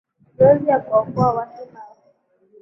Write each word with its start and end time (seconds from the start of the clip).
zoezi 0.37 0.65
la 0.67 0.79
kuwaokoa 0.79 1.33
watu 1.33 1.73
hao 1.73 1.97